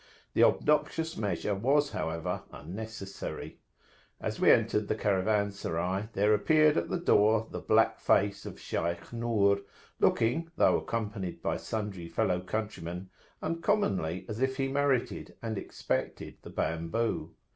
[0.33, 3.59] The obnoxious measure was, however, unnecessary.
[4.19, 9.13] As we entered the Caravanserai, there appeared at the door the black face of Shaykh
[9.13, 9.59] Nur,
[9.99, 13.11] looking, though accompanied by sundry fellow countrymen,
[13.43, 17.35] uncommonly as if he merited and expected the bamboo.